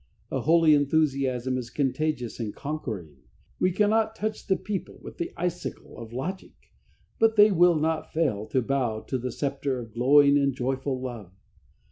A 0.31 0.41
holy 0.41 0.73
enthusiasm 0.73 1.59
is 1.59 1.69
contagious 1.69 2.39
and 2.39 2.55
conquering. 2.55 3.17
We 3.59 3.71
cannot 3.71 4.15
touch 4.15 4.47
the 4.47 4.57
people 4.57 4.97
with 5.03 5.17
the 5.17 5.31
icicle 5.37 5.95
of 5.99 6.11
logic; 6.11 6.55
but 7.19 7.35
they 7.35 7.51
will 7.51 7.75
not 7.75 8.11
fail 8.11 8.47
to 8.47 8.63
bow 8.63 9.01
to 9.01 9.19
the 9.19 9.31
scepter 9.31 9.77
of 9.77 9.93
glowing 9.93 10.39
and 10.39 10.55
joyful 10.55 10.99
love. 10.99 11.31